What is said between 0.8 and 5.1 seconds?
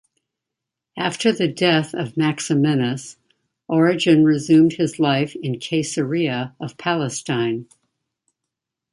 After the death of Maximinus, Origen resumed his